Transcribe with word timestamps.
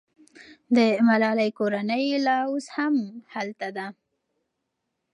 د 0.75 0.77
ملالۍ 1.07 1.49
کورنۍ 1.59 2.05
لا 2.25 2.37
اوس 2.49 2.65
هم 2.75 2.95
هلته 3.33 3.67
ده. 3.77 3.87